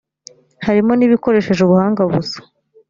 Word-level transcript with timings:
harimo 0.65 0.91
n’ibikoresheje 0.95 1.61
ubuhanga 1.63 2.01
busa 2.11 2.39